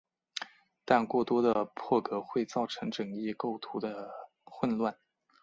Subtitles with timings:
[0.83, 4.09] 但过多的破格会造成整页构图的
[4.45, 4.97] 混乱。